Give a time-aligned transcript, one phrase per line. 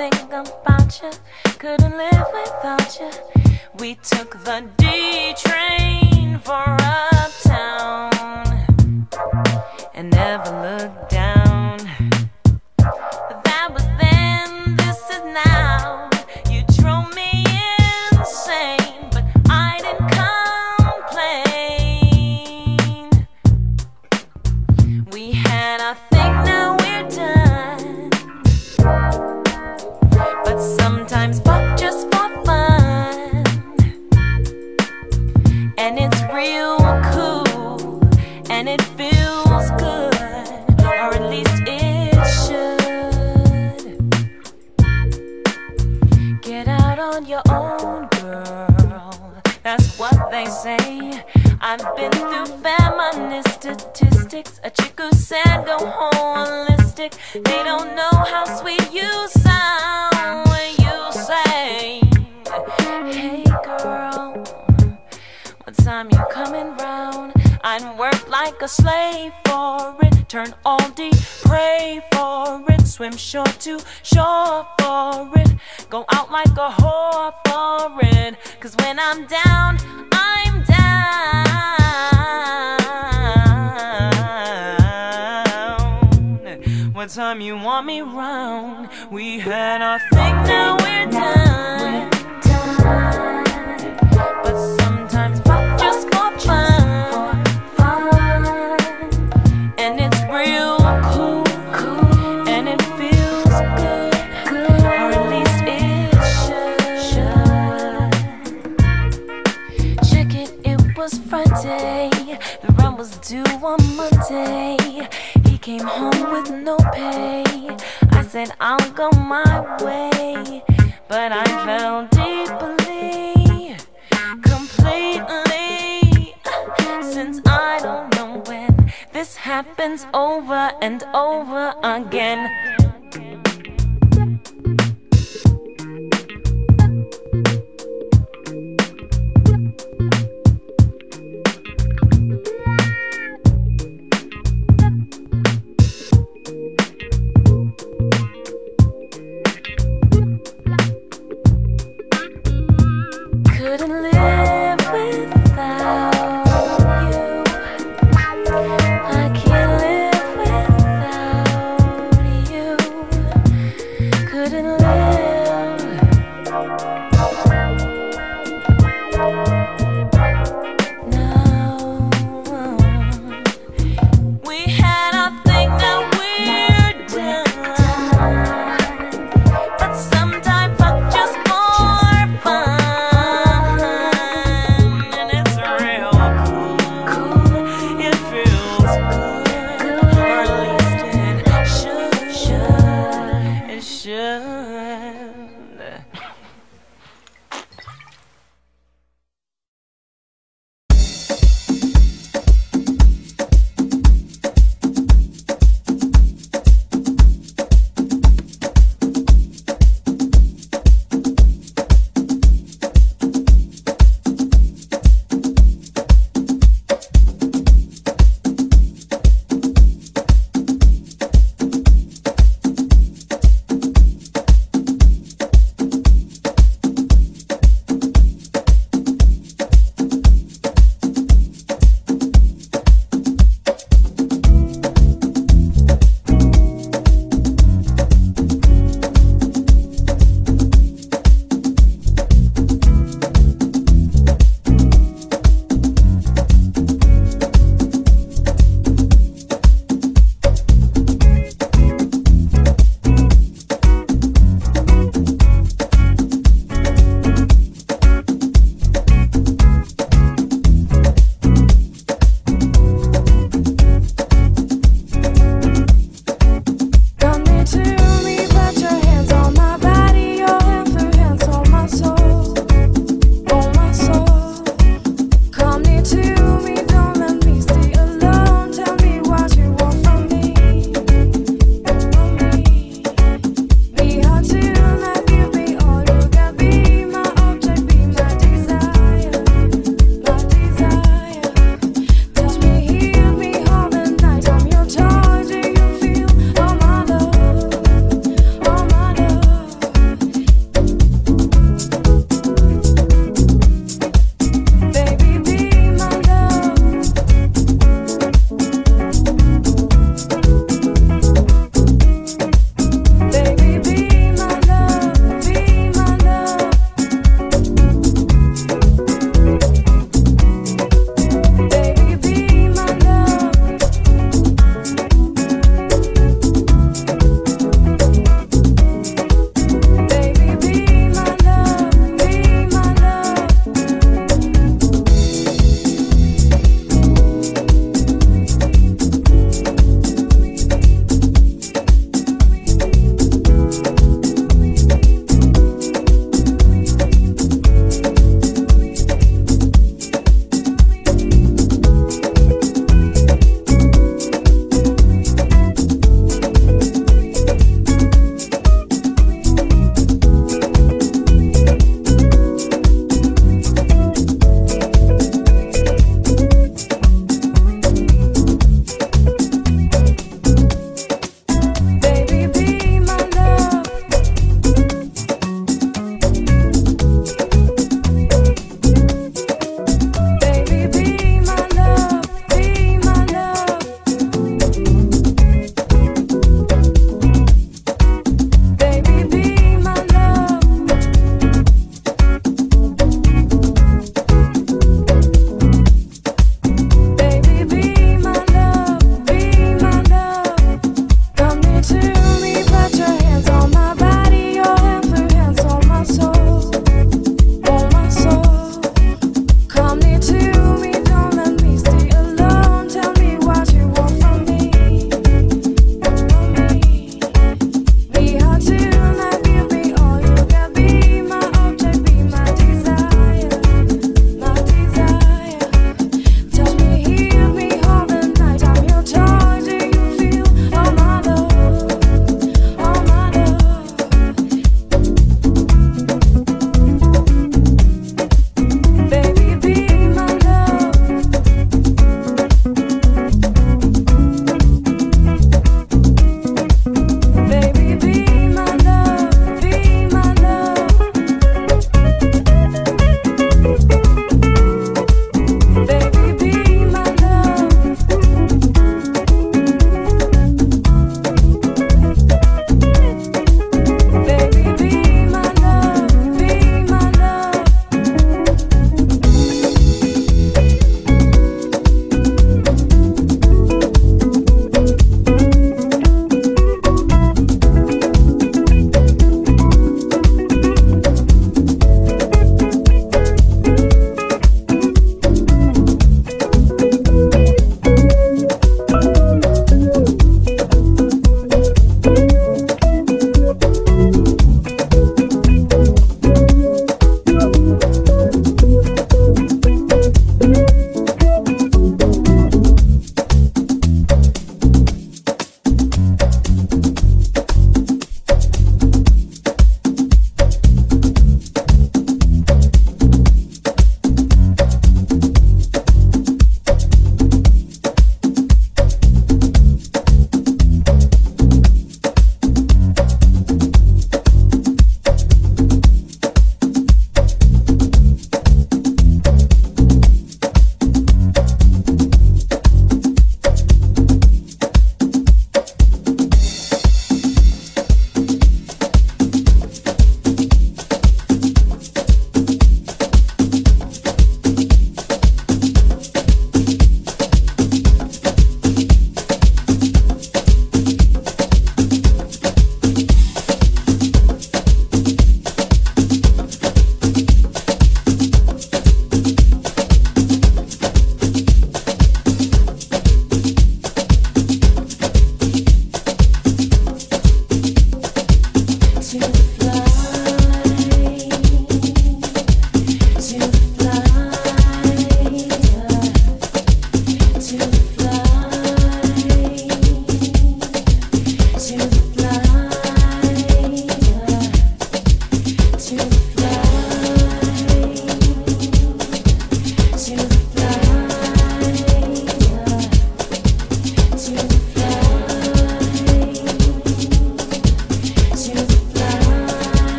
[0.00, 1.10] think about you.
[1.58, 3.10] Couldn't live without you.
[3.78, 7.19] We took the D train for us.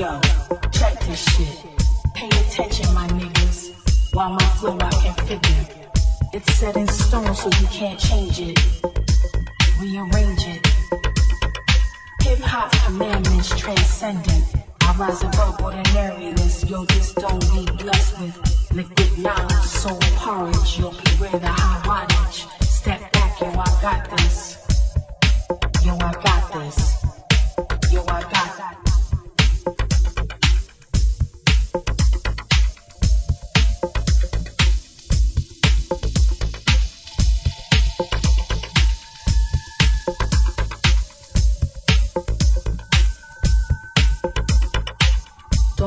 [0.00, 0.18] Yo,
[0.72, 1.62] check this shit.
[2.14, 5.66] Pay attention, my niggas, while my flow I can figure.
[6.32, 8.58] It's set in stone, so you can't change it.
[9.78, 10.66] Rearrange it.
[12.22, 14.42] Hip hop commandments transcendent.
[14.80, 16.64] I rise above ordinariness.
[16.64, 20.78] Yo, this don't be blessed with liquid knowledge, soul porridge.
[20.78, 22.48] Yo, beware the high wattage.
[22.62, 24.66] Step back, yo, I got this.
[25.84, 27.92] Yo, I got this.
[27.92, 28.39] Yo, I got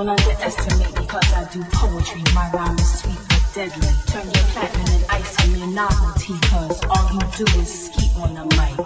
[0.03, 2.21] Don't underestimate because I do poetry.
[2.35, 3.87] My rhyme is sweet but deadly.
[4.07, 8.33] Turn your platinum and ice on your novelty, cause all you do is ski on
[8.33, 8.77] the mic.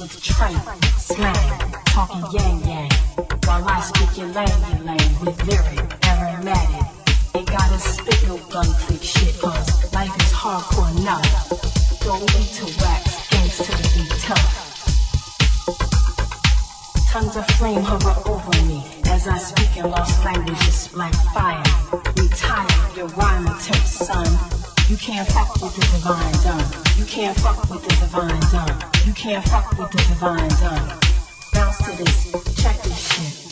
[0.00, 0.58] With trite,
[0.98, 2.90] slang, talking yang yang.
[3.46, 6.86] While I speak your lang lang with lyric, aromatic.
[7.36, 11.22] Ain't gotta spit no gun freak shit, cause life is hardcore now.
[12.02, 13.07] Don't need to rap.
[17.10, 21.64] Tongues of flame hover over me as I speak in lost languages like fire.
[22.18, 24.26] Retire your rhyme attempt, son.
[24.90, 26.64] You can't fuck with the divine done.
[26.98, 28.84] You can't fuck with the divine done.
[29.06, 30.98] You can't fuck with the divine done.
[31.54, 33.47] Bounce to this, check this shit.